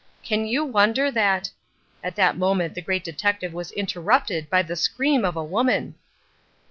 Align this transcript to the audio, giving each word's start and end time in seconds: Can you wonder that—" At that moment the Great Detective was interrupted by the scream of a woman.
Can 0.23 0.47
you 0.47 0.65
wonder 0.65 1.11
that—" 1.11 1.51
At 2.03 2.15
that 2.15 2.35
moment 2.35 2.73
the 2.73 2.81
Great 2.81 3.03
Detective 3.03 3.53
was 3.53 3.71
interrupted 3.73 4.49
by 4.49 4.63
the 4.63 4.75
scream 4.75 5.23
of 5.23 5.35
a 5.35 5.43
woman. 5.43 5.93